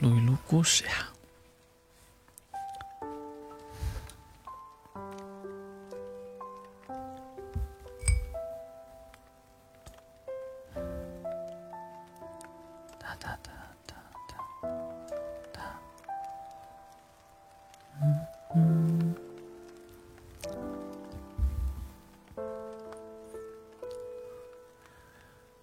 [0.00, 0.92] 录一录故事呀。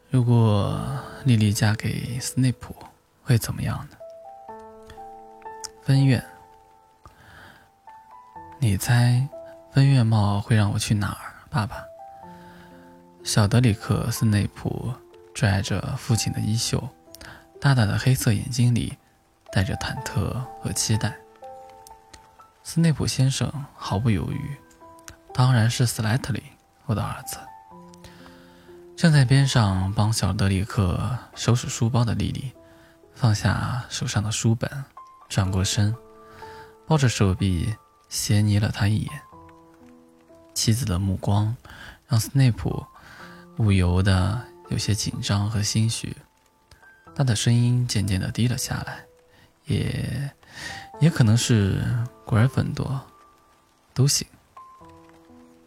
[0.09, 0.79] 如果
[1.25, 2.75] 莉莉嫁给斯内普，
[3.23, 3.97] 会怎么样呢？
[5.87, 6.21] 分院，
[8.59, 9.25] 你猜
[9.71, 11.47] 分院帽会让我去哪儿？
[11.49, 11.81] 爸爸，
[13.23, 14.93] 小德里克·斯内普
[15.33, 16.89] 拽着父亲的衣袖，
[17.61, 18.97] 大大的黑色眼睛里
[19.49, 21.15] 带着忐忑和期待。
[22.63, 24.57] 斯内普先生毫不犹豫
[25.33, 26.43] ：“当然是斯莱特林，
[26.85, 27.37] 我的儿子。”
[28.97, 32.51] 站在边上帮小德里克收拾书包的莉莉，
[33.15, 34.69] 放下手上的书本，
[35.29, 35.95] 转过身，
[36.85, 37.75] 抱着手臂
[38.09, 39.21] 斜睨了他一眼。
[40.53, 41.55] 妻子的目光
[42.07, 42.85] 让斯内普
[43.55, 46.15] 不由得有些紧张和心虚，
[47.15, 49.05] 他的声音渐渐的低了下来，
[49.65, 50.31] 也
[50.99, 51.83] 也可能是
[52.25, 52.99] 古尔芬多，
[53.93, 54.27] 都行。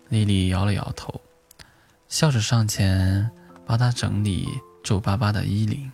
[0.08, 1.20] 莉莉摇了摇头。
[2.08, 3.30] 笑着上前
[3.64, 4.48] 帮他整理
[4.82, 5.92] 皱巴巴的衣领，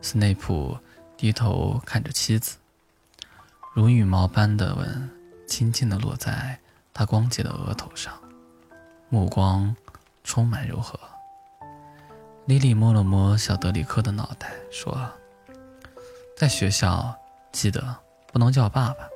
[0.00, 0.76] 斯内普
[1.16, 2.56] 低头看着妻子，
[3.74, 5.10] 如羽毛般的吻
[5.46, 6.58] 轻轻地落在
[6.92, 8.12] 他光洁的额头上，
[9.08, 9.74] 目光
[10.22, 11.00] 充满柔和。
[12.44, 15.10] 莉莉摸了摸小德里克的脑袋，说
[16.36, 17.16] ：“在学校
[17.50, 17.96] 记得
[18.30, 19.08] 不能叫爸爸，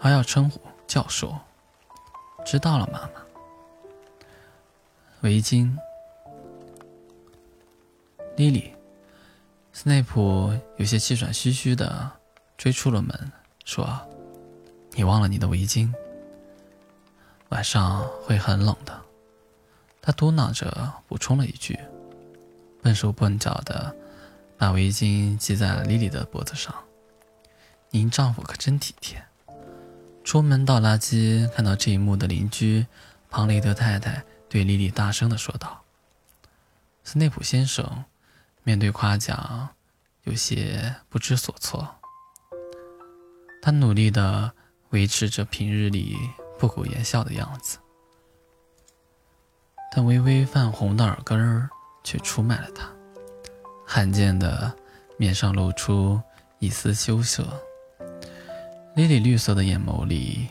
[0.00, 1.36] 还要称呼教授。
[2.46, 3.10] 知道了，妈妈。”
[5.20, 5.76] 围巾，
[8.36, 8.72] 莉莉，
[9.74, 12.10] 斯内普有些气喘吁吁的
[12.58, 13.32] 追出了门，
[13.64, 13.88] 说
[14.92, 15.90] ：“你忘了你的围巾，
[17.50, 19.00] 晚上会很冷的。”
[20.02, 21.78] 他嘟囔着补充了一句，
[22.82, 23.94] 笨手笨脚的
[24.56, 26.74] 把围巾系在了莉莉的脖子上。
[27.90, 29.24] 您丈夫可真体贴。
[30.24, 32.86] 出门倒垃圾看到这一幕的邻居
[33.30, 34.24] 庞雷德太太。
[34.48, 35.82] 对莉莉大声地说道
[37.04, 38.04] ：“斯内普先生，
[38.62, 39.68] 面对夸奖，
[40.24, 41.97] 有些不知所措。
[43.60, 44.52] 他努力地
[44.90, 46.16] 维持着平日里
[46.58, 47.78] 不苟言笑的样子，
[49.92, 51.68] 但微微泛红的耳根儿
[52.02, 52.90] 却出卖了他。
[53.86, 54.74] 罕见的
[55.16, 56.20] 面上露出
[56.58, 57.46] 一丝羞涩，
[58.94, 60.48] 莉莉绿色的眼眸里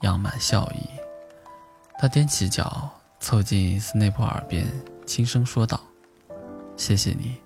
[0.00, 0.88] 漾满笑意。
[1.98, 2.90] 他踮起脚。”
[3.22, 4.66] 凑近斯内普耳边，
[5.04, 5.78] 轻声说道
[6.74, 7.36] ：“谢谢你，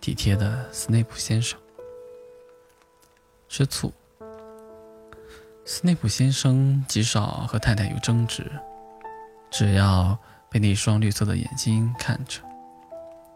[0.00, 1.56] 体贴的斯内普先生。”
[3.48, 3.92] 吃醋。
[5.72, 8.50] 斯内普先生极少和太太有争执，
[9.52, 12.40] 只要被那双绿色的眼睛看着，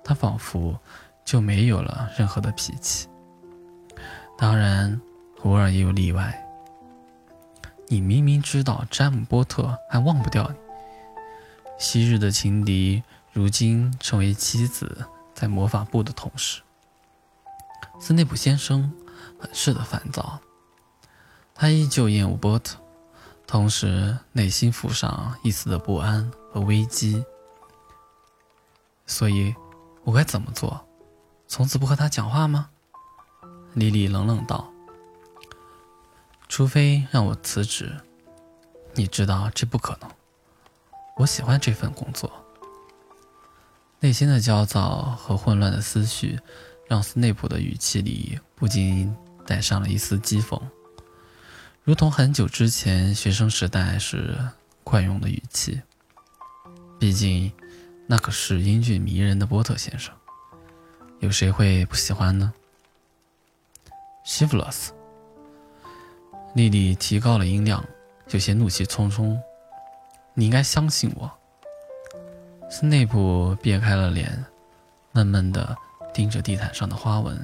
[0.02, 0.76] 他仿佛
[1.24, 3.06] 就没有了任何的脾气。
[4.36, 5.00] 当然，
[5.44, 6.44] 偶尔也有例外。
[7.86, 10.56] 你明明知道詹姆波特还忘不掉你。
[11.78, 16.60] 昔日的情敌，如今成为妻子，在魔法部的同事。
[18.00, 18.92] 斯内普先生
[19.38, 20.40] 很是的烦躁，
[21.54, 22.76] 他依旧厌恶波特，
[23.46, 27.24] 同时内心浮上一丝的不安和危机。
[29.06, 29.54] 所以，
[30.02, 30.84] 我该怎么做？
[31.46, 32.70] 从此不和他讲话吗？
[33.74, 34.72] 莉莉冷冷道
[36.48, 38.00] ：“除非让我辞职，
[38.94, 40.10] 你知道这不可能。”
[41.16, 42.30] 我喜欢这份工作。
[44.00, 46.40] 内心的焦躁和混乱的思绪，
[46.88, 49.16] 让斯内普的语气里不禁
[49.46, 50.60] 带上了一丝讥讽，
[51.84, 54.38] 如同很久之前学生时代时
[54.82, 55.82] 惯用的语气。
[56.98, 57.52] 毕竟，
[58.06, 60.14] 那可是英俊迷人的波特先生，
[61.20, 62.50] 有谁会不喜欢呢？
[64.24, 64.94] 西弗洛斯，
[66.54, 67.84] 莉莉提高了音量，
[68.30, 69.38] 有些怒气冲冲。
[70.32, 71.30] 你应该相信我。
[72.70, 74.42] 斯内普别开了脸，
[75.12, 75.76] 闷闷地
[76.14, 77.38] 盯着地毯上的花纹。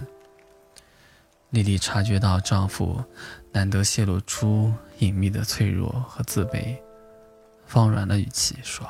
[1.50, 3.04] 莉莉察觉到丈夫
[3.52, 6.76] 难得泄露出隐秘的脆弱和自卑，
[7.66, 8.86] 放软了语气说：“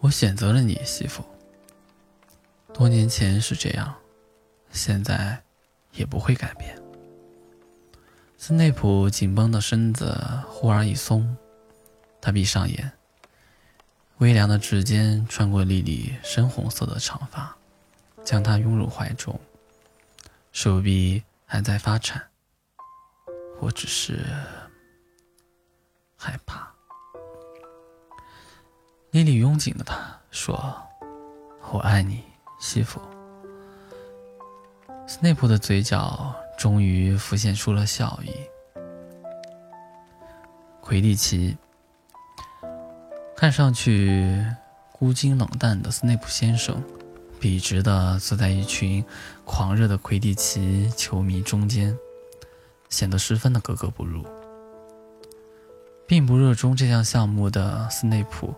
[0.00, 1.24] 我选择了你，媳妇。
[2.72, 3.94] 多年前是这样，
[4.70, 5.42] 现在
[5.92, 6.76] 也不会改变。”
[8.38, 10.16] 斯内普紧绷的身子
[10.48, 11.36] 忽而一松。
[12.20, 12.92] 他闭上眼，
[14.18, 17.56] 微凉的指尖穿过莉莉深红色的长发，
[18.24, 19.38] 将她拥入怀中，
[20.52, 22.22] 手臂还在发颤。
[23.60, 24.24] 我只是
[26.16, 26.72] 害怕。
[29.10, 30.76] 莉莉拥紧了他，说
[31.70, 32.24] ：“我爱你，
[32.58, 33.00] 西弗。”
[35.06, 38.32] 斯内普的嘴角终于浮现出了笑意。
[40.80, 41.56] 魁地奇
[43.36, 44.44] 看上去
[44.92, 46.82] 孤寂冷淡的斯内普先生，
[47.44, 49.04] 笔直地坐在一群
[49.44, 51.94] 狂热的魁地奇球迷中间，
[52.88, 54.24] 显得十分的格格不入。
[56.06, 58.54] 并不热衷这项项目的斯内普，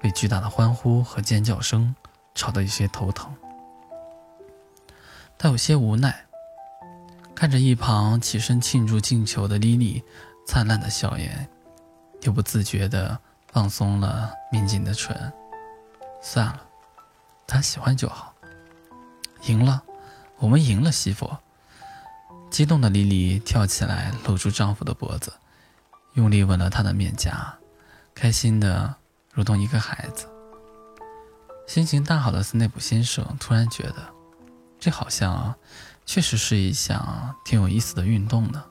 [0.00, 1.94] 被巨大的欢呼和尖叫声
[2.34, 3.30] 吵得有些头疼。
[5.36, 6.24] 他有些无奈，
[7.34, 10.02] 看着一旁起身庆祝进球的莉莉
[10.46, 11.46] 灿烂的笑颜，
[12.22, 15.30] 又不自觉地放松了抿紧的唇。
[16.22, 16.62] 算了，
[17.46, 18.29] 他喜欢就好。
[19.42, 19.82] 赢了，
[20.38, 21.30] 我们赢了，媳妇！
[22.50, 25.32] 激动的莉莉跳起来，搂住丈夫的脖子。
[26.14, 27.54] 用力吻了他的面颊，
[28.14, 28.94] 开心的
[29.32, 30.26] 如同一个孩子。
[31.66, 34.12] 心情大好的斯内普先生突然觉得，
[34.78, 35.54] 这好像
[36.04, 38.64] 确实是一项挺有意思的运动呢。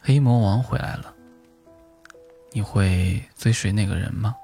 [0.00, 1.14] 黑魔王回来了，
[2.50, 4.34] 你会追随那个人吗？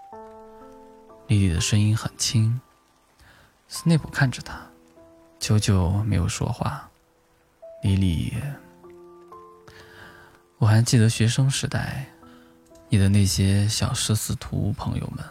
[1.26, 2.60] 莉莉的声音很轻。
[3.72, 4.60] 斯内普看着他，
[5.38, 6.90] 久久没有说话。
[7.84, 8.34] 莉莉。
[10.58, 12.04] 我还记得学生时代，
[12.88, 15.24] 你的那些小十四图朋友们，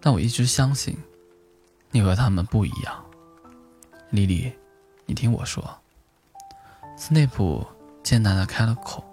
[0.00, 0.96] 但我一直相信，
[1.90, 3.04] 你和他们不一样。
[4.10, 4.52] 莉莉，
[5.04, 5.76] 你听我说。
[6.96, 7.66] 斯内普
[8.00, 9.04] 艰难的开了口：“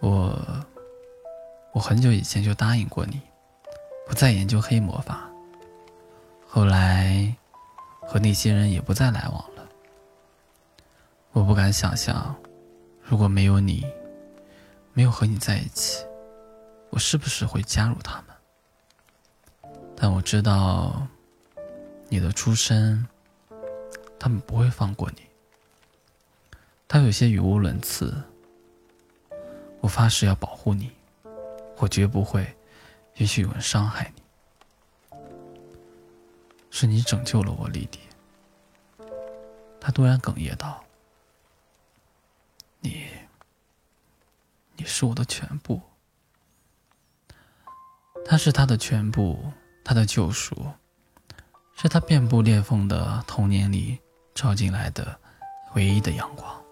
[0.00, 0.38] 我，
[1.72, 3.22] 我很久以前就答应过你，
[4.06, 5.25] 不再研究黑魔法。
[6.56, 7.36] 后来，
[8.00, 9.68] 和那些人也不再来往了。
[11.32, 12.34] 我不敢想象。”
[13.04, 13.84] 如果没有你，
[14.94, 16.06] 没有和你在一起，
[16.88, 19.74] 我是不是会加入他们？
[19.94, 21.06] 但我知道，
[22.08, 23.06] 你的出身，
[24.18, 25.26] 他们不会放过你。
[26.88, 28.14] 他有些语无伦次。
[29.80, 30.90] 我发誓要保护你，
[31.76, 32.56] 我绝不会
[33.16, 34.22] 允许有人伤害你。
[36.78, 38.00] 是你拯救了我，莉迪。
[39.80, 40.84] 他突然哽咽道。
[42.80, 43.06] 你，
[44.76, 45.80] 你是我的全部。
[48.26, 49.50] 他是他的全部，
[49.82, 50.70] 他的救赎，
[51.74, 53.98] 是他遍布裂缝的童年里
[54.34, 55.18] 照进来的
[55.74, 56.62] 唯一的阳光，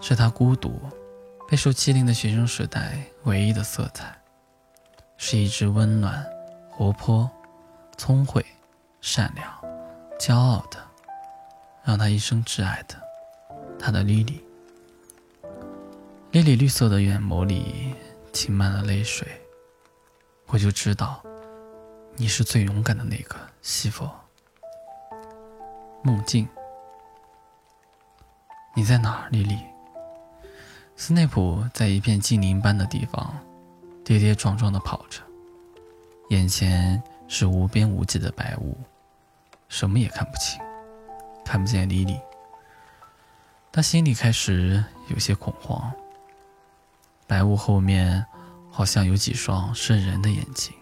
[0.00, 0.80] 是他孤独、
[1.46, 4.18] 备受欺凌的学生时代唯一的色彩，
[5.18, 6.24] 是一只温暖、
[6.70, 7.30] 活泼、
[7.98, 8.42] 聪慧、
[9.00, 9.48] 善良、
[10.18, 10.78] 骄傲的，
[11.84, 12.96] 让他一生挚爱的，
[13.78, 14.44] 他的莉莉。
[16.30, 17.94] 莉莉绿色的眼眸里
[18.32, 19.26] 噙满了泪水，
[20.48, 21.22] 我就知道，
[22.16, 24.08] 你是最勇敢的那个，西弗。
[26.02, 26.46] 梦境，
[28.74, 29.58] 你在哪儿，莉莉？
[30.96, 33.34] 斯内普在一片精灵般的地方，
[34.04, 35.22] 跌跌撞撞地跑着，
[36.28, 38.76] 眼前是无边无际的白雾，
[39.68, 40.58] 什么也看不清，
[41.44, 42.18] 看不见莉莉。
[43.70, 45.92] 他心里开始有些恐慌。
[47.26, 48.24] 白雾后面，
[48.70, 50.74] 好像有几双渗人的眼睛，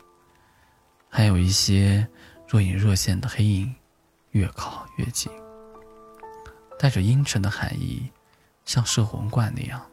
[1.11, 2.07] 还有一些
[2.47, 3.75] 若隐若现的黑影，
[4.31, 5.31] 越靠越近，
[6.79, 8.09] 带着阴沉的寒意，
[8.65, 9.85] 像摄魂罐那样。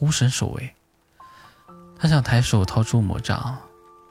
[0.00, 0.74] 无神守卫。
[1.96, 3.56] 他想抬手掏出魔杖，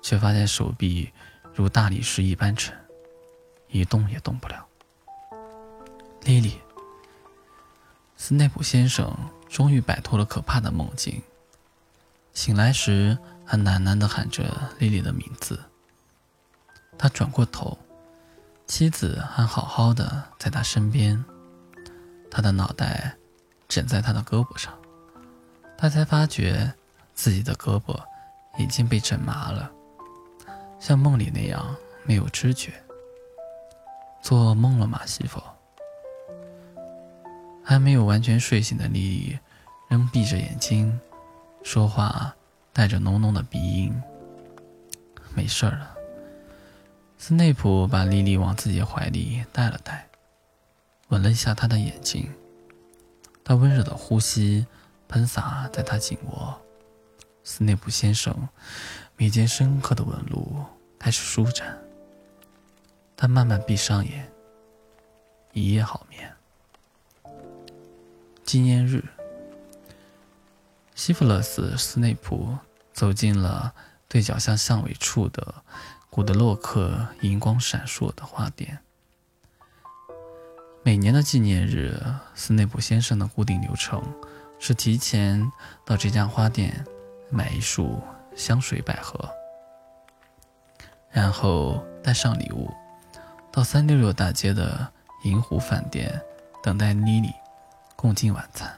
[0.04, 1.12] 却发现手臂
[1.56, 2.78] 如大理石一般沉，
[3.70, 4.64] 一动也动不了。
[6.22, 6.62] 莉莉，
[8.16, 9.12] 斯内普先生。
[9.50, 11.22] 终于摆脱了可怕的梦境。
[12.34, 15.64] 醒来时，还喃喃地喊着莉莉的名字。
[16.98, 17.78] 他转过头，
[18.66, 21.24] 妻子还好好的在他身边，
[22.32, 23.16] 他的脑袋
[23.68, 24.74] 枕在他的胳膊上。
[25.78, 26.74] 他才发觉
[27.14, 27.96] 自己的胳膊
[28.58, 29.72] 已经被枕麻了，
[30.86, 31.74] 像梦里那样
[32.04, 32.74] 没有知觉。
[34.22, 35.42] 做梦了吗，媳妇？
[37.64, 39.40] 还没有完全睡醒的莉莉，
[39.88, 41.00] 仍闭着眼睛，
[41.64, 42.36] 说话
[42.74, 43.96] 带着浓浓的鼻音。
[45.34, 45.96] 没事了。
[47.18, 50.10] 斯内普把莉莉往自己怀里带了带，
[51.08, 52.30] 吻了一下她的眼睛。
[53.46, 54.68] 他温热的呼吸
[55.08, 56.60] 喷洒在她颈窝。
[57.46, 58.50] 斯内普先生
[59.16, 60.66] 眉间深刻的纹路
[61.00, 61.78] 开始舒展，
[63.16, 64.30] 他慢慢闭上眼，
[65.54, 66.32] 一夜好眠。
[68.44, 69.04] 纪念日，
[70.96, 72.58] 西弗勒斯·斯内普
[72.92, 73.74] 走进了
[74.08, 75.56] 对角巷巷尾处的
[76.10, 78.80] 古德洛克银光闪烁的花店。
[80.84, 81.98] 每年的纪念日，
[82.36, 84.04] 斯内普先生的固定流程
[84.60, 85.50] 是提前
[85.86, 86.86] 到这家花店
[87.30, 88.02] 买一束
[88.36, 89.30] 香水百合，
[91.10, 92.70] 然后带上礼物
[93.52, 94.88] 到三六六大街的
[95.24, 96.22] 银湖饭店
[96.62, 97.32] 等待妮妮。
[97.96, 98.70] 共进晚餐。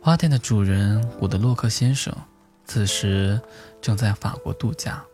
[0.00, 2.10] 花店的主人古德洛克先生
[2.64, 3.38] 此时
[3.82, 5.04] 正在法国度假，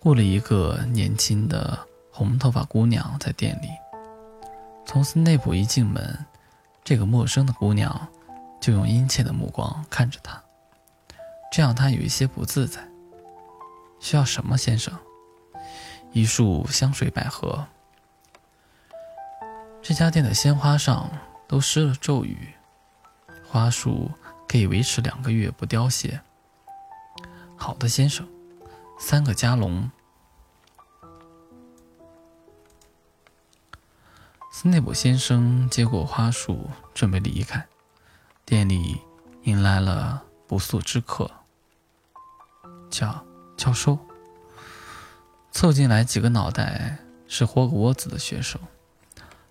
[0.00, 1.78] 雇了一个年轻的
[2.10, 3.68] 红头发姑娘在店里。
[4.84, 6.26] 从斯内普一进门，
[6.82, 8.08] 这个陌生的姑娘
[8.60, 10.42] 就用殷切的目光看着他，
[11.50, 12.86] 这让他有一些不自在。
[13.98, 14.96] 需要什么，先生？
[16.12, 17.66] 一束香水百合。
[19.82, 21.10] 这家店的鲜花上
[21.48, 22.54] 都施了咒语，
[23.46, 24.10] 花束
[24.48, 26.20] 可以维持两个月不凋谢。
[27.56, 28.28] 好的，先生，
[28.98, 29.90] 三个加龙。
[34.52, 37.66] 斯内普先生接过花束，准备离开。
[38.44, 39.00] 店里
[39.44, 41.30] 迎来了不速之客，
[42.90, 43.24] 教
[43.56, 43.98] 教授。
[45.52, 48.60] 凑进来几个脑袋是豁个窝子的学生。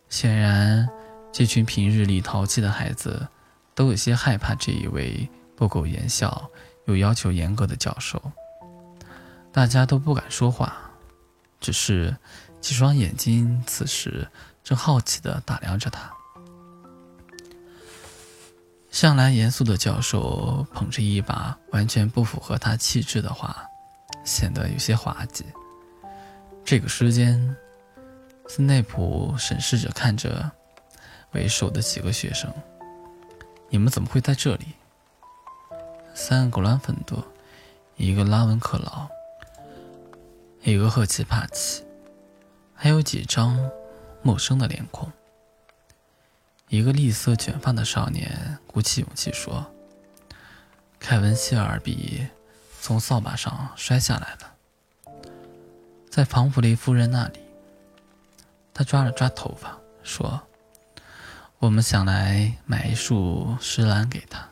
[0.08, 0.90] 显然，
[1.32, 3.28] 这群平日里淘气的孩子
[3.76, 6.50] 都有些害怕这一位不苟言笑
[6.86, 8.32] 又要求严格的教授。
[9.52, 10.92] 大家都不敢说话，
[11.60, 12.16] 只是
[12.62, 14.28] 几双眼睛此时
[14.64, 16.12] 正好奇地打量着他。
[18.92, 23.56] 向来严肃的教授捧着一把完全不符合他气质的花，
[24.24, 25.46] 显得有些滑稽。
[26.64, 27.56] 这个时间。
[28.52, 30.52] 斯内普审视着看着
[31.34, 32.52] 为首的几个学生
[33.70, 34.66] ：“你们怎么会在这里？”
[36.16, 37.24] 三个格兰芬多，
[37.96, 39.08] 一个拉文克劳，
[40.64, 41.84] 一个赫奇帕奇，
[42.74, 43.56] 还有几张
[44.24, 45.08] 陌生的脸孔。
[46.70, 49.66] 一个栗色卷发的少年鼓起勇气说
[51.00, 52.28] ：“凯文·希尔比
[52.80, 55.22] 从扫把上摔下来了，
[56.12, 57.40] 在庞普雷夫人那里。”
[58.72, 60.40] 他抓了抓头发，说
[61.58, 64.48] ：“我们想来买一束石兰给他。”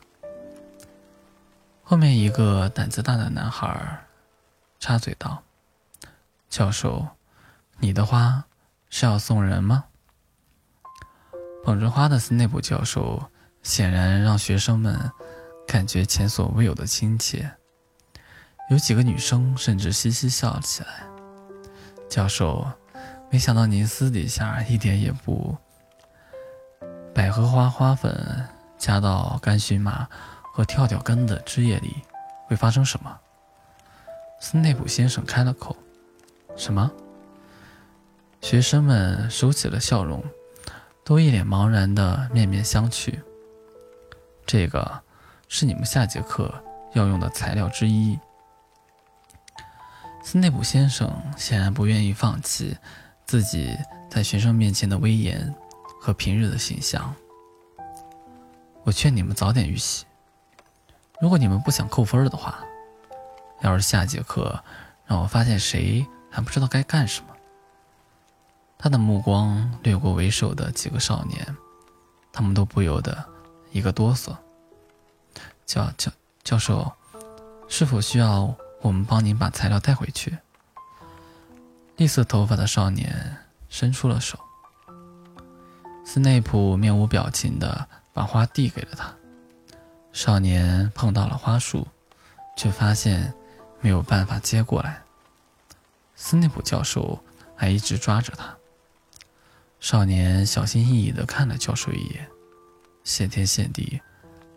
[1.84, 4.04] 后面一个胆子大的男孩
[4.80, 5.44] 插嘴道
[6.50, 7.06] ：“教授，
[7.78, 8.44] 你的花
[8.90, 9.84] 是要送人吗？”
[11.68, 13.22] 捧着花的斯内普教授
[13.62, 14.98] 显然让学生们
[15.66, 17.46] 感觉前所未有的亲切，
[18.70, 21.04] 有几个女生甚至嘻嘻笑了起来。
[22.08, 22.66] 教授。
[23.30, 25.54] 没想到您私底下一点也不。
[27.14, 28.48] 百合花花粉
[28.78, 30.08] 加到干荨麻
[30.54, 31.96] 和跳跳根的汁液里，
[32.46, 33.14] 会发生什么？
[34.40, 35.76] 斯内普先生开了口
[36.56, 36.90] ：“什么？”
[38.40, 40.24] 学生们收起了笑容，
[41.08, 43.18] 都一脸茫然的面面相觑。
[44.44, 45.02] 这个
[45.48, 46.52] 是你们下节课
[46.92, 48.18] 要用的材料之一。
[50.22, 52.76] 斯内普先生显然不愿意放弃。
[53.24, 53.74] 自己
[54.10, 55.54] 在学生面前的威严
[55.98, 57.14] 和平日的形象，
[58.84, 60.04] 我劝你们早点预习。
[61.20, 62.62] 如果你们不想扣分的话，
[63.62, 64.62] 要是下节课
[65.06, 67.34] 让我发现谁还不知道该干什么，
[68.78, 71.56] 他的目光掠过为首的几个少年，
[72.32, 73.24] 他们都不由得
[73.72, 74.36] 一个哆嗦。
[75.66, 76.10] 教教
[76.44, 76.90] 教授，
[77.68, 80.38] 是否需要我们帮您把材料带回去？
[81.96, 83.36] 绿色头发的少年
[83.68, 84.38] 伸出了手，
[86.04, 89.12] 斯内普面无表情地把花递给了他。
[90.12, 91.86] 少年碰到了花束，
[92.56, 93.34] 却发现
[93.80, 95.02] 没有办法接过来。
[96.14, 97.22] 斯内普教授
[97.54, 98.57] 还一直抓着他。
[99.80, 102.28] 少年小心翼翼地看了教授一眼，
[103.04, 104.00] 谢天谢地，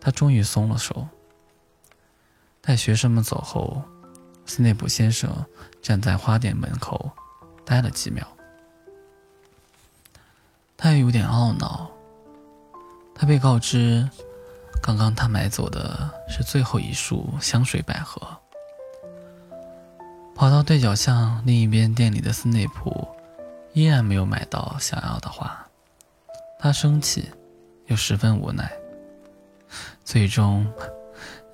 [0.00, 1.06] 他终于松了手。
[2.60, 3.82] 待学生们走后，
[4.46, 5.30] 斯内普先生
[5.80, 7.10] 站在花店门口。
[7.64, 8.26] 待了几秒，
[10.76, 11.88] 他也有点懊恼。
[13.14, 14.10] 他被告知，
[14.82, 18.20] 刚刚他买走的是最后一束香水百合。
[20.34, 23.08] 跑到对角巷另一边店里的斯内普，
[23.72, 25.66] 依然没有买到想要的花。
[26.58, 27.30] 他生气，
[27.86, 28.70] 又十分无奈。
[30.04, 30.70] 最终，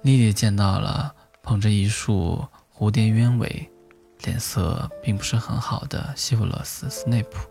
[0.03, 2.47] 莉莉见到了捧着一束
[2.77, 3.71] 蝴蝶鸢尾。
[4.25, 7.49] 脸色并不是很好的西弗勒斯·斯内普。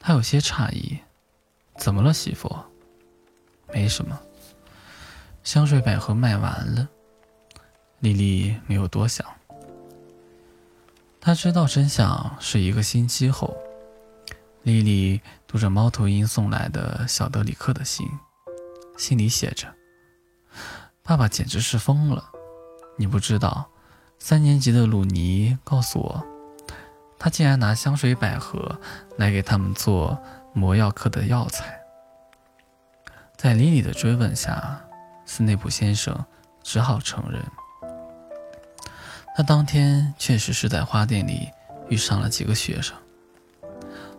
[0.00, 0.98] 他有些诧异
[1.78, 2.54] ：“怎么了，媳妇
[3.72, 4.20] ？”“没什么。”
[5.44, 6.88] 香水百合卖完了。
[8.00, 9.24] 莉莉没有多想。
[11.24, 13.56] 他知道真相是一个星期后。
[14.64, 18.04] 莉莉读着猫头鹰送来的小德里克的信，
[18.98, 19.72] 信里写着
[21.04, 22.24] ：“爸爸简直是疯了！
[22.98, 23.70] 你不知道，
[24.18, 26.26] 三年级的鲁尼告诉我，
[27.20, 28.80] 他竟然拿香水百合
[29.16, 30.20] 来给他们做
[30.52, 31.80] 魔药课的药材。”
[33.38, 34.80] 在莉莉的追问下，
[35.24, 36.24] 斯内普先生
[36.64, 37.40] 只好承认，
[39.34, 41.48] 他当天确实是在花店里
[41.88, 42.96] 遇上了几个学生。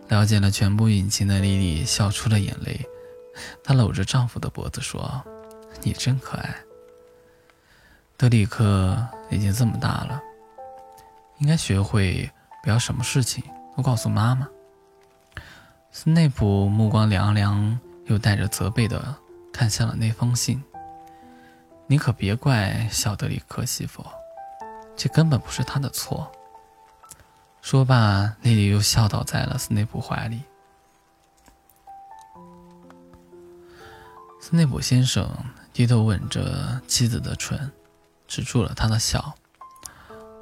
[0.08, 2.78] 了解了全部隐情的莉莉笑出了眼泪，
[3.62, 5.24] 她搂着丈夫的脖子说
[5.82, 6.54] ：“你真可爱。”
[8.18, 8.96] 德里克
[9.30, 10.20] 已经这么大了，
[11.38, 12.30] 应该学会
[12.62, 13.42] 不要什么事情
[13.76, 14.46] 都告诉妈妈。
[15.90, 19.14] 斯内普目光凉凉，又带着责备的
[19.52, 20.62] 看向了那封信。
[21.88, 24.04] “你可别怪小德里克媳妇，
[24.96, 26.30] 这根本不是他的错。”
[27.62, 30.42] 说罢，莉莉又笑倒在了斯内普怀里。
[34.40, 35.26] 斯内普先生
[35.72, 37.72] 低头吻着妻子的唇，
[38.28, 39.34] 止住了他的笑，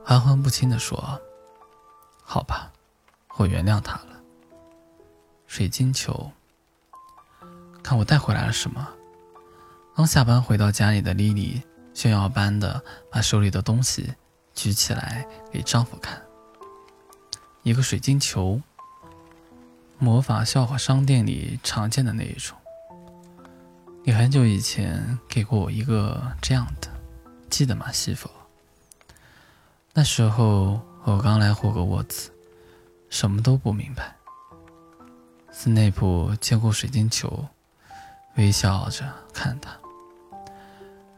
[0.04, 1.20] 含混不清地说
[2.24, 2.72] ：“好吧，
[3.36, 4.20] 我原谅他了。”
[5.46, 6.32] 水晶球，
[7.84, 8.88] 看我带回来了什么？
[9.94, 11.62] 刚下班回到家里的莉莉
[11.94, 14.12] 炫耀般的把手里的东西
[14.54, 16.20] 举起来给丈夫看。
[17.62, 18.60] 一个水晶球，
[19.98, 22.56] 魔法笑话商店里常见的那一种。
[24.04, 26.88] 你很久以前给过我一个这样的，
[27.48, 28.28] 记得吗，媳妇？
[29.94, 32.32] 那时候我刚来霍格沃茨，
[33.10, 34.16] 什么都不明白。
[35.52, 37.46] 斯内普接过水晶球，
[38.36, 39.70] 微笑着看他。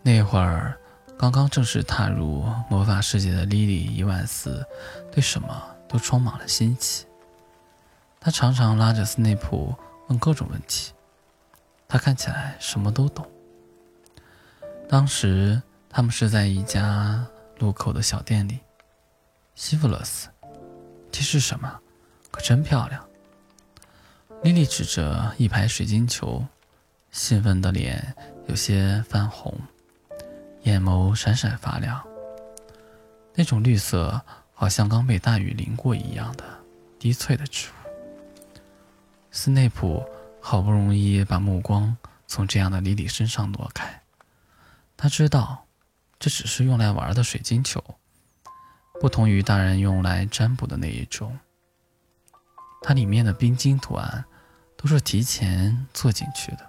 [0.03, 0.79] 那会儿
[1.19, 4.67] 刚刚正式踏入魔法世界的莉莉伊万斯，
[5.11, 5.63] 对什么？
[5.89, 7.07] 都充满了新奇。
[8.21, 9.75] 他常常拉着斯内普
[10.09, 10.93] 问各种问题，
[11.87, 13.27] 他看起来什么都懂。
[14.89, 17.25] 当时他们是在一家
[17.59, 18.59] 路口的小店里。
[19.55, 20.29] 西弗勒斯，
[21.13, 21.81] 这是什么？
[22.33, 23.07] 可真漂亮！
[24.43, 26.45] 莉莉指着一排水晶球，
[27.13, 28.15] 兴奋的脸
[28.49, 29.57] 有些泛红，
[30.65, 32.05] 眼眸闪闪发亮。
[33.35, 34.21] 那种绿色。
[34.57, 36.45] 好像刚被大雨淋过一样的
[36.97, 37.73] 低翠的植物。
[39.33, 40.03] 斯内普
[40.41, 41.95] 好不容易把目光
[42.29, 44.03] 从这样的莉莉身上挪开，
[44.97, 45.67] 他知道
[46.21, 47.83] 这只是用来玩的水晶球，
[49.01, 51.37] 不同于大人用来占卜的那一种。
[52.81, 54.25] 它里面的冰晶图案
[54.77, 56.67] 都是提前做进去的，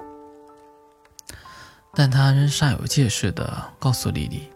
[1.96, 4.50] 但他仍煞有介事地告诉莉莉，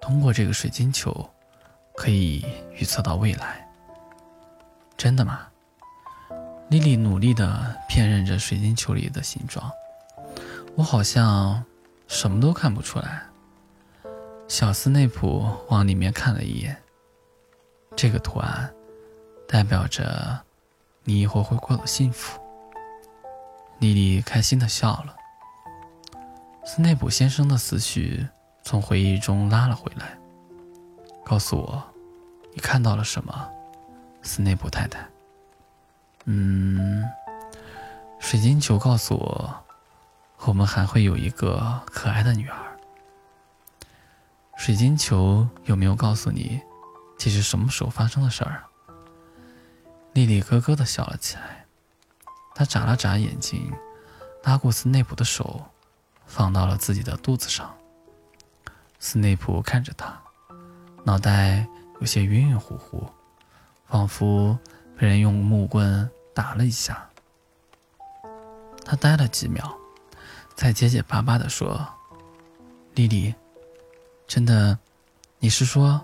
[0.00, 1.30] 通过这个水晶球。
[1.96, 3.64] 可以预测到未来，
[4.96, 5.46] 真的吗？
[6.68, 9.70] 莉莉努力地辨认着水晶球里的形状，
[10.74, 11.64] 我好像
[12.08, 13.22] 什么都看不出来。
[14.48, 16.76] 小斯内普往里面看了一眼，
[17.94, 18.68] 这个图案
[19.46, 20.36] 代表着
[21.04, 22.40] 你以后会过得幸福。
[23.78, 25.14] 莉莉开心地笑了。
[26.66, 28.26] 斯内普先生的思绪
[28.62, 30.18] 从回忆中拉了回来。
[31.24, 31.82] 告诉我，
[32.52, 33.48] 你看到了什么，
[34.22, 35.06] 斯内普太太？
[36.24, 37.04] 嗯，
[38.18, 39.64] 水晶球告诉我，
[40.46, 42.56] 我们还会有一个可爱的女儿。
[44.56, 46.60] 水晶球有没有告诉你，
[47.18, 48.64] 这是什么时候发生的事儿？
[50.14, 51.66] 莉莉咯咯的笑了起来，
[52.54, 53.70] 她眨了眨眼睛，
[54.44, 55.64] 拉过斯内普的手，
[56.26, 57.74] 放到了自己的肚子上。
[58.98, 60.20] 斯内普看着他。
[61.04, 61.66] 脑袋
[62.00, 63.06] 有些晕晕乎乎，
[63.86, 64.58] 仿佛
[64.96, 67.10] 被人用木棍打了一下。
[68.86, 69.76] 他呆了几秒，
[70.56, 71.86] 才结结巴巴地说
[72.96, 73.34] ：“莉莉，
[74.26, 74.78] 真的，
[75.38, 76.02] 你是说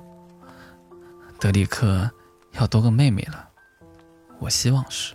[1.39, 2.11] 德里克
[2.53, 3.49] 要多个妹妹了？
[4.39, 5.15] 我希望是。”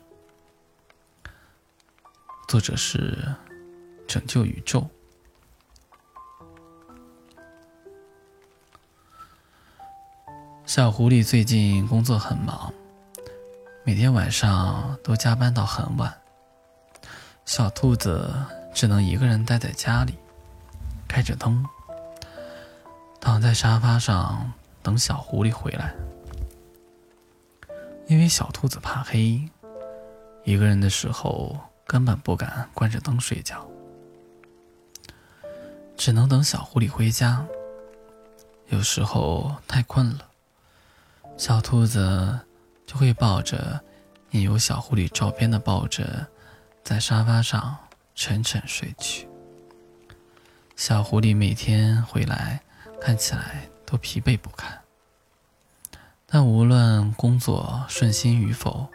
[2.48, 3.36] 作者是
[4.08, 4.88] 拯救宇宙。
[10.65, 12.74] 小狐狸最近工作很忙，
[13.84, 16.13] 每天晚上都加班到很晚。
[17.46, 18.34] 小兔子
[18.74, 20.15] 只能一个人待在家里，
[21.08, 21.63] 开着灯，
[23.22, 25.94] 躺在沙发上等小狐狸回来。
[28.08, 29.48] 因为小兔子怕黑，
[30.44, 33.65] 一个人的时候根本不敢关着灯睡觉，
[35.98, 37.46] 只能等小狐狸回家。
[38.70, 40.28] 有时候太困了，
[41.38, 42.40] 小兔子
[42.86, 43.80] 就会抱着
[44.32, 46.28] 印有小狐狸照片的抱枕，
[46.84, 47.78] 在沙发上
[48.16, 49.28] 沉沉睡去。
[50.76, 52.62] 小狐狸每天回来，
[53.00, 54.82] 看起来都疲惫不堪。
[56.26, 58.90] 但无论工作顺心与否，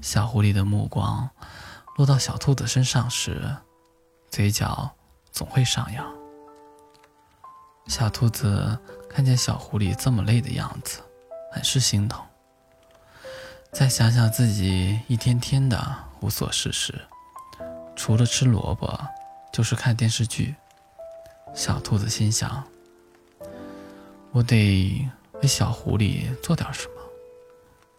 [0.00, 1.28] 小狐狸的目光
[1.96, 3.56] 落到小兔子身上时，
[4.30, 4.94] 嘴角
[5.34, 6.14] 总会上扬。
[7.88, 8.78] 小兔子
[9.10, 11.00] 看见小狐狸这么累的样子，
[11.52, 12.24] 很是心疼。
[13.72, 16.94] 再想想自己一天天的无所事事，
[17.94, 18.98] 除了吃萝卜
[19.52, 20.54] 就是看电视剧，
[21.52, 22.64] 小兔子心想：
[24.32, 25.06] 我得。
[25.42, 27.02] 为小狐狸做点什么？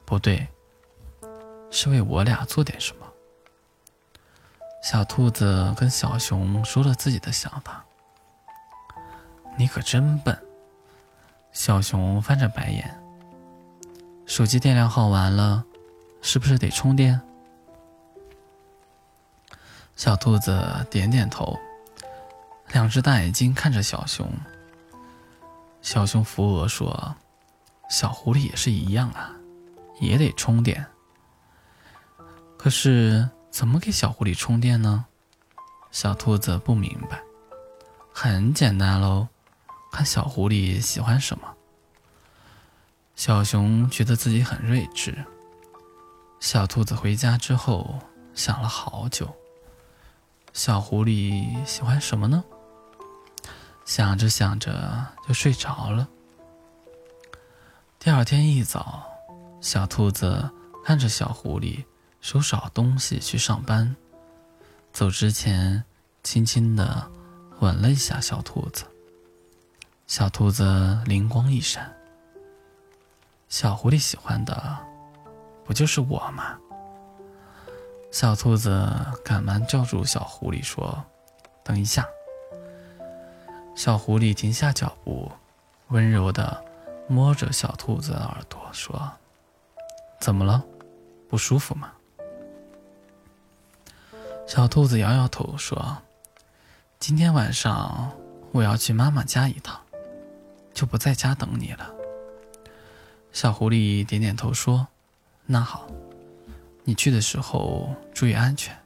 [0.03, 0.47] 不对，
[1.69, 3.04] 是为我俩做点什么。
[4.85, 7.83] 小兔子跟小熊说了自己的想法。
[9.57, 10.39] 你可真笨！
[11.51, 12.95] 小熊翻着白眼。
[14.27, 15.65] 手机电量耗完了，
[16.21, 17.19] 是不是得充电？
[19.95, 21.57] 小兔子点点头，
[22.67, 24.31] 两只大眼睛看着小熊。
[25.81, 27.15] 小熊扶额说。
[27.89, 29.31] 小狐狸也是一样啊，
[29.99, 30.85] 也得充电。
[32.57, 35.05] 可是怎么给小狐狸充电呢？
[35.89, 37.23] 小兔子不明白。
[38.13, 39.29] 很简单喽，
[39.93, 41.55] 看小狐狸喜欢什么。
[43.15, 45.23] 小熊觉得自己很睿智。
[46.41, 47.97] 小兔子回家之后
[48.33, 49.33] 想了好久，
[50.51, 52.43] 小狐狸喜欢什么呢？
[53.85, 56.09] 想着想着就睡着了。
[57.99, 59.09] 第二天一早，
[59.61, 60.51] 小兔子
[60.83, 61.85] 看着小狐狸
[62.25, 63.95] 收拾好东西去上班，
[64.91, 65.83] 走之前
[66.23, 67.07] 轻轻地
[67.59, 68.83] 吻了一下小兔子。
[70.07, 71.95] 小兔子灵光一闪，
[73.47, 74.75] 小狐狸喜欢的
[75.63, 76.57] 不就是我吗？
[78.11, 78.91] 小兔子
[79.23, 81.05] 赶忙叫住小狐狸说
[81.63, 82.07] ：“等一下。”
[83.77, 85.31] 小狐狸停下脚步，
[85.89, 86.65] 温柔的。
[87.07, 89.11] 摸着小兔子的耳朵说
[90.19, 90.65] ：“怎么了？
[91.29, 91.91] 不舒服吗？”
[94.47, 95.97] 小兔子摇摇头说
[96.99, 98.11] ：“今天晚上
[98.51, 99.81] 我要去妈妈家一趟，
[100.71, 101.91] 就不在家等你了。”
[103.33, 104.87] 小狐狸点点头说
[105.47, 105.87] ：“那好，
[106.83, 108.77] 你去的时候注意安全。”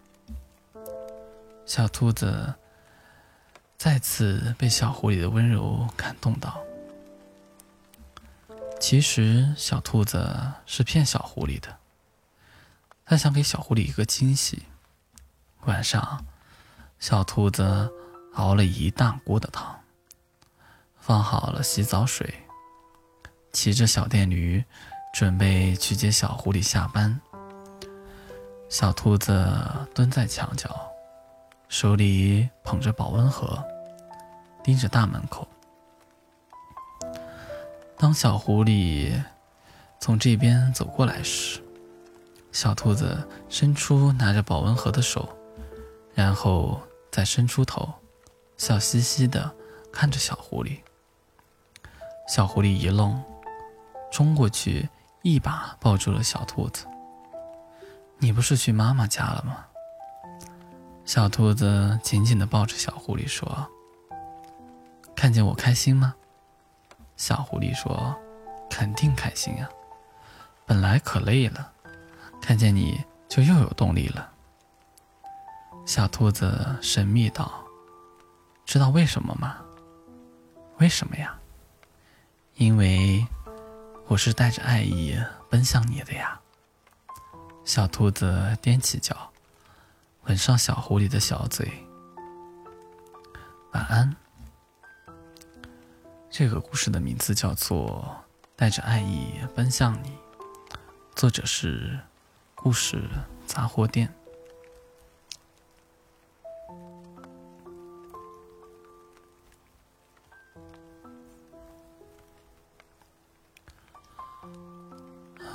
[1.67, 2.53] 小兔子
[3.77, 6.57] 再次被小狐狸的温柔感动到。
[8.79, 11.77] 其实小兔子是骗小狐狸的，
[13.05, 14.63] 他想给小狐狸一个惊喜。
[15.65, 16.25] 晚上，
[16.99, 17.91] 小兔子
[18.33, 19.79] 熬了一大锅的汤，
[20.97, 22.33] 放好了洗澡水，
[23.51, 24.63] 骑着小电驴
[25.13, 27.19] 准备去接小狐狸下班。
[28.69, 29.47] 小兔子
[29.93, 30.69] 蹲在墙角，
[31.67, 33.63] 手里捧着保温盒，
[34.63, 35.47] 盯着大门口。
[37.97, 39.21] 当小狐狸
[39.99, 41.61] 从这边走过来时，
[42.51, 45.37] 小兔子伸出拿着保温盒的手，
[46.19, 46.77] 然后
[47.09, 47.93] 再伸出头，
[48.57, 49.55] 笑嘻嘻的
[49.89, 50.79] 看着小狐狸。
[52.27, 53.23] 小狐狸一愣，
[54.11, 54.89] 冲过去
[55.21, 56.85] 一把抱住了小兔子。
[58.19, 59.65] “你不是去妈妈家了吗？”
[61.07, 63.65] 小兔子紧紧的抱着小狐狸说
[65.15, 66.13] ：“看见我开心吗？”
[67.15, 68.13] 小狐狸说
[68.69, 69.69] ：“肯定开心呀，
[70.65, 71.71] 本来可累了，
[72.41, 74.29] 看见你就又有动力了。”
[75.89, 77.65] 小兔子神秘道
[78.63, 79.57] ：“知道为什么吗？
[80.77, 81.35] 为什么呀？
[82.57, 83.25] 因为
[84.05, 85.17] 我是带着爱意
[85.49, 86.39] 奔向你的呀。”
[87.65, 89.31] 小兔子踮起脚，
[90.25, 91.67] 吻上小狐狸的小嘴。
[93.71, 94.15] 晚安。
[96.29, 98.15] 这个故事的名字叫做
[98.55, 100.11] 《带着爱意奔向你》，
[101.15, 101.99] 作者是
[102.53, 103.09] 故事
[103.47, 104.13] 杂货店。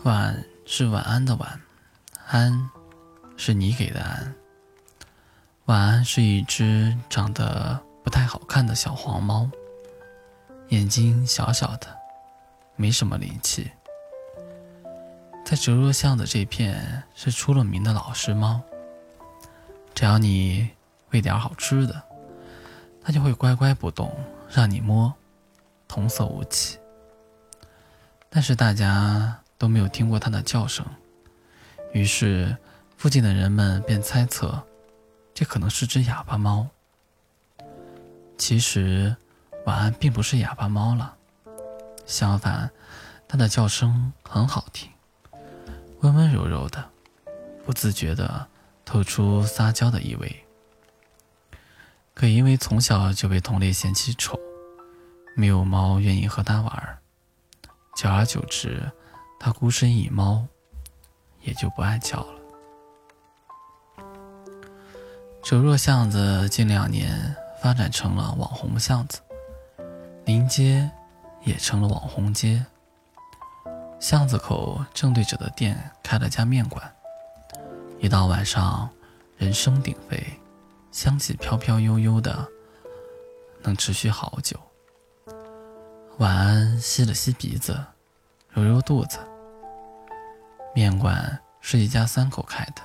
[0.05, 1.61] 晚是晚安的晚，
[2.27, 2.71] 安
[3.39, 4.35] 是你给的安。
[5.65, 9.51] 晚安是一只长得不太好看的小黄猫。
[10.69, 11.87] 眼睛小小的，
[12.77, 13.71] 没什么灵气。
[15.43, 18.61] 在哲若巷的这片是出了名的老实猫。
[19.95, 20.69] 只要你
[21.13, 22.03] 喂点好吃的，
[23.03, 24.15] 它就会乖乖不动，
[24.51, 25.15] 让你摸，
[25.89, 26.79] 童叟无欺。
[28.29, 30.85] 但是大家都没有听过它的叫声，
[31.95, 32.55] 于是
[32.99, 34.63] 附近的人们便猜测，
[35.33, 36.69] 这可能是只哑巴猫。
[38.37, 39.17] 其实，
[39.65, 41.17] 晚安并不是哑巴猫了，
[42.05, 42.71] 相反，
[43.27, 44.91] 它的叫声很好听，
[46.01, 46.91] 温温柔柔的，
[47.65, 48.47] 不自觉的。
[48.85, 50.45] 透出撒娇的意味，
[52.13, 54.39] 可因为从小就被同类嫌弃丑，
[55.35, 56.99] 没有猫愿意和它玩，
[57.97, 58.93] 久而久之，
[59.45, 60.43] 它孤身一猫，
[61.43, 62.41] 也就不爱叫了。
[65.43, 69.21] 哲若巷子近两年发展成了网红巷子，
[70.25, 70.91] 临街
[71.43, 72.65] 也成了网红街。
[74.01, 76.91] 巷子口正对着的店开了家面馆。
[77.99, 78.89] 一到晚上，
[79.37, 80.27] 人声鼎沸，
[80.91, 82.49] 香气飘飘悠悠的，
[83.61, 84.59] 能持续好久。
[86.17, 87.79] 晚安，吸了吸鼻子，
[88.49, 89.19] 揉揉肚子。
[90.75, 92.83] 面馆是一家三口开的，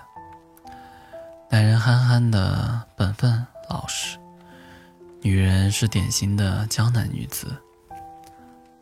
[1.50, 4.20] 男人憨憨的本分老实，
[5.24, 7.48] 女人是典型的江南女子，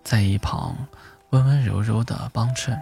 [0.03, 0.75] 在一旁
[1.29, 2.77] 温温柔柔的帮衬。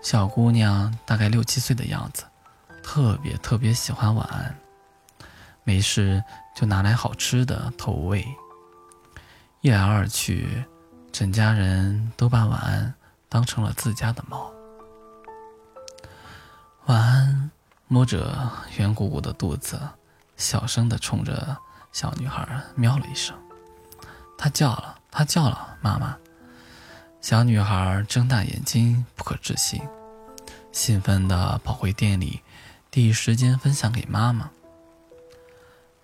[0.00, 2.24] 小姑娘大概六七岁的样子，
[2.80, 4.54] 特别特别喜欢晚安，
[5.64, 6.22] 没事
[6.54, 8.24] 就拿来好吃的投喂。
[9.60, 10.64] 一来二去，
[11.10, 12.94] 整家人都把晚安
[13.28, 14.52] 当成了自家的猫。
[16.86, 17.50] 晚安
[17.88, 19.80] 摸着圆鼓鼓的肚子，
[20.36, 21.56] 小声的冲着
[21.92, 23.34] 小女孩喵了一声。
[24.36, 26.14] 她叫了，她叫了，妈妈。
[27.22, 29.80] 小女孩睁大眼睛，不可置信，
[30.72, 32.42] 兴奋地跑回店里，
[32.90, 34.50] 第一时间分享给妈妈。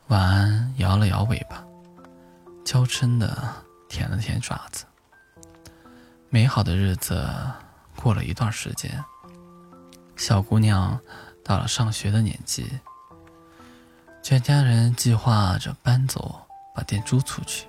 [0.07, 1.63] 晚安摇了摇尾巴，
[2.65, 3.55] 娇嗔地
[3.87, 4.87] 舔了舔爪子。
[6.31, 7.29] 美好的日子
[7.97, 9.05] 过了一段时间，
[10.21, 11.01] 小姑娘
[11.43, 12.79] 到了上学的年纪，
[14.23, 16.39] 全家人计划着搬走，
[16.75, 17.67] 把店租出去。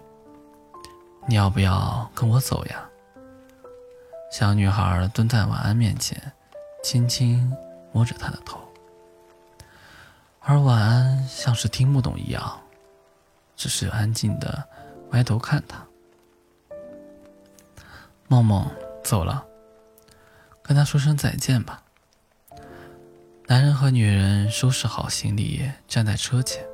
[1.30, 2.84] 你要不要跟我走呀？
[4.34, 6.22] 小女孩蹲在晚安面前，
[6.84, 7.50] 轻轻
[7.94, 8.60] 摸着她的头，
[10.42, 12.60] 而晚安像是听不懂一样，
[13.56, 14.62] 只是安静的
[15.12, 15.82] 歪头看她。
[18.28, 18.70] 梦梦
[19.06, 19.46] 走了，
[20.62, 21.82] 跟他说声再见吧。
[23.52, 26.66] 男人和女人收拾好行李，站在车前。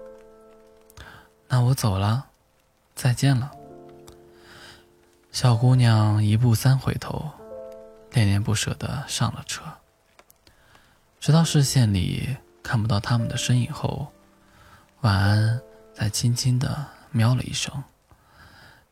[1.47, 2.27] 那我走了，
[2.93, 3.51] 再见了。
[5.31, 7.31] 小姑娘一步三回头。
[8.11, 9.63] 恋恋不舍地上了车，
[11.19, 14.13] 直到视线里看不到他们的身影后，
[15.01, 15.59] 晚安
[15.95, 17.83] 才轻轻地喵了一声，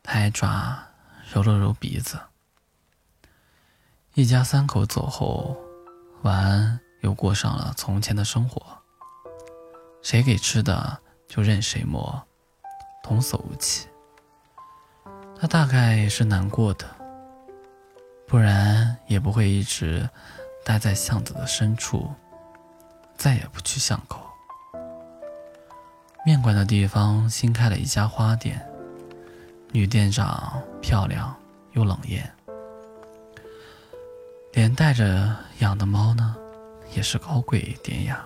[0.02, 0.76] 抬爪
[1.32, 2.18] 揉了揉鼻子。
[4.14, 5.56] 一家三口走后，
[6.22, 8.62] 晚安又过上了从前的生活，
[10.02, 12.22] 谁给吃的就任谁摸，
[13.02, 13.88] 童叟无欺。
[15.38, 16.86] 他大概是难过的。
[18.28, 20.10] 不然也不会一直
[20.64, 22.12] 待在巷子的深处，
[23.16, 24.20] 再也不去巷口。
[26.24, 28.68] 面馆的地方新开了一家花店，
[29.70, 31.32] 女店长漂亮
[31.74, 32.28] 又冷艳，
[34.52, 36.34] 连带着养的猫呢，
[36.96, 38.24] 也是高贵典雅。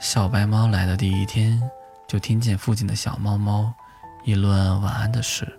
[0.00, 1.62] 小白猫来的第一天，
[2.08, 3.72] 就听见附近的小猫猫
[4.24, 5.56] 议论晚安的事。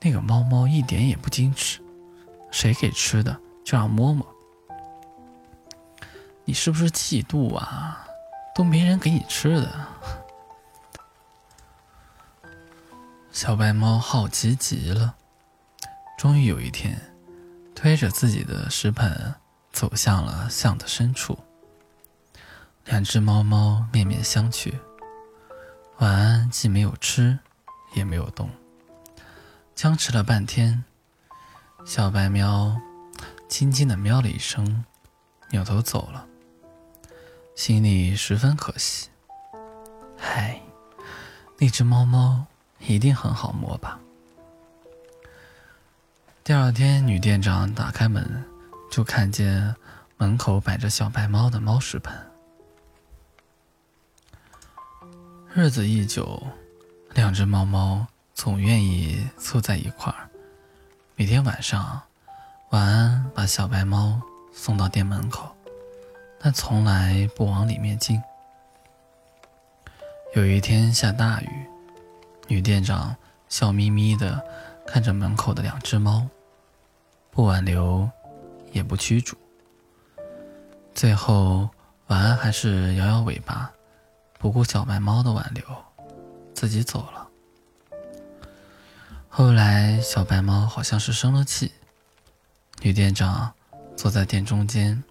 [0.00, 1.80] 那个猫猫一点也不矜持，
[2.52, 4.24] 谁给吃的就让摸摸。
[6.44, 8.06] 你是不是嫉妒啊？
[8.54, 9.88] 都没人给你吃的。
[13.32, 15.16] 小白猫好奇极了，
[16.16, 16.96] 终于有一天，
[17.74, 19.34] 推着自己的食盆
[19.72, 21.38] 走向了巷子深处。
[22.84, 24.74] 两只猫猫面面相觑，
[25.98, 27.38] 晚安既没有吃，
[27.94, 28.50] 也没有动。
[29.74, 30.84] 僵持了半天，
[31.84, 32.76] 小白喵
[33.48, 34.84] 轻轻的喵了一声，
[35.50, 36.26] 扭头走了，
[37.54, 39.08] 心里十分可惜。
[40.18, 40.60] 嗨，
[41.58, 42.46] 那只猫猫
[42.80, 43.98] 一定很好摸吧？
[46.44, 48.44] 第二天，女店长打开门，
[48.92, 49.74] 就看见
[50.18, 52.14] 门口摆着小白猫的猫食盆。
[55.54, 56.40] 日子一久，
[57.14, 58.06] 两只猫猫。
[58.34, 60.28] 总愿意凑在一块儿。
[61.14, 62.00] 每天晚上，
[62.70, 64.20] 晚安把小白猫
[64.52, 65.54] 送到店门口，
[66.40, 68.20] 但从来不往里面进。
[70.34, 71.66] 有一天下大雨，
[72.48, 73.14] 女店长
[73.48, 74.42] 笑眯眯地
[74.86, 76.26] 看着门口的两只猫，
[77.30, 78.10] 不挽留，
[78.72, 79.36] 也不驱逐。
[80.94, 81.68] 最后，
[82.08, 83.70] 晚安还是摇摇尾巴，
[84.38, 85.64] 不顾小白猫的挽留，
[86.54, 87.28] 自己走了。
[89.28, 91.72] 后来，小白猫好像是生了气。
[92.82, 93.52] 女店长
[93.96, 95.02] 坐在店中间，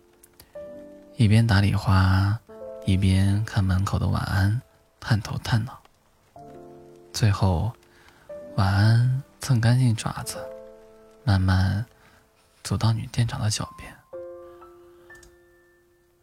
[1.15, 2.38] 一边打理花，
[2.86, 4.62] 一边看门口的晚安，
[5.00, 5.80] 探头探脑。
[7.12, 7.71] 最后，
[8.58, 10.38] 晚安蹭干净爪子，
[11.24, 11.84] 慢慢
[12.63, 13.95] 走到女店长的脚边，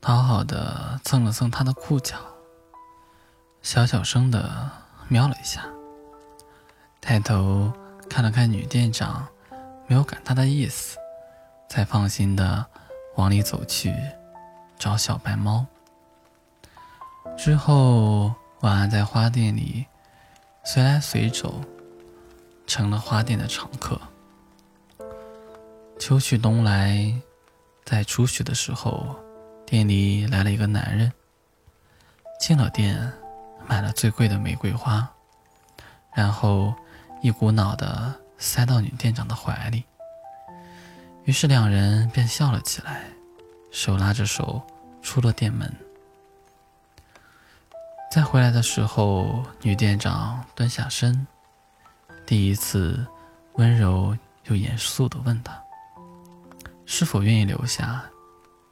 [0.01, 2.17] 讨好的蹭了蹭她的裤脚，
[3.63, 4.71] 小小声的
[5.09, 5.65] 瞄了一下，
[7.01, 7.73] 抬头。
[8.11, 9.29] 看了看女店长，
[9.87, 10.97] 没有赶她的意思，
[11.69, 12.65] 才放心的
[13.17, 13.95] 往里走去
[14.79, 15.67] 找小白猫。
[17.37, 19.85] 之后，晚安在花店里
[20.65, 21.61] 随来随走，
[22.67, 24.01] 成了花店的常客。
[25.99, 27.13] 秋去冬来，
[27.85, 29.17] 在初雪的时候，
[29.67, 31.13] 店里来了一个男人，
[32.41, 33.13] 进了店，
[33.67, 35.09] 买了最贵的玫瑰花，
[36.15, 36.75] 然后。
[37.21, 39.83] 一股脑的塞到女店长的怀里，
[41.25, 43.03] 于是两人便笑了起来，
[43.73, 44.65] 手拉着手
[45.03, 45.69] 出了店门。
[48.09, 51.27] 再回来的时候，女店长蹲下身，
[52.25, 53.05] 第一次
[53.55, 55.61] 温柔又严肃的问他
[56.91, 58.03] ：“是否愿意留下，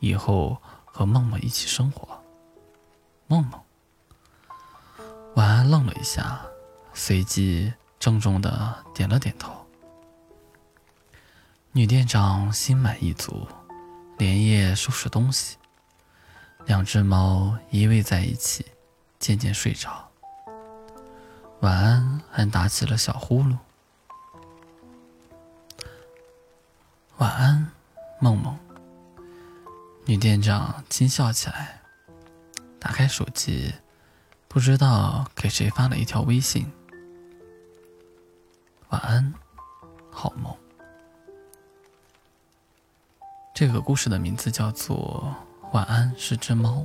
[0.01, 2.19] 以后和梦梦一起生活？”
[3.29, 3.61] 梦梦，
[5.35, 6.41] 晚安愣了一下，
[6.95, 7.73] 随即。
[7.99, 9.67] 郑重的点了点头。
[11.73, 13.49] 女店长心满意足，
[14.19, 15.57] 连夜收拾东西。
[16.67, 18.67] 两只猫依偎在一起，
[19.19, 20.09] 渐渐睡着。
[21.61, 23.57] 晚安还打起了小呼噜。
[27.17, 27.73] 晚安，
[28.27, 28.59] 梦梦。
[30.05, 31.81] 女店长轻笑起来，
[32.81, 33.73] 打开手机，
[34.49, 36.69] 不知道给谁发了一条微信。
[38.89, 39.33] 晚安，
[40.11, 40.53] 好梦。
[43.55, 45.33] 这个故事的名字叫做
[45.71, 46.79] 《晚安是只猫》。